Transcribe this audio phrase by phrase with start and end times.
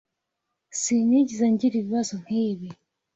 [0.81, 2.67] Sinigeze ngira ibibazo nkibi.